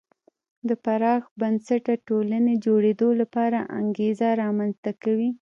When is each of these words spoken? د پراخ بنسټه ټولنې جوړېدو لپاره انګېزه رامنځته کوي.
د 0.67 0.69
پراخ 0.85 1.21
بنسټه 1.39 1.93
ټولنې 2.07 2.53
جوړېدو 2.65 3.09
لپاره 3.21 3.59
انګېزه 3.79 4.29
رامنځته 4.41 4.91
کوي. 5.03 5.29